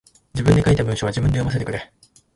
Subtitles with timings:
[0.33, 1.93] 自分で書いた文章は自分で読ませてくれ。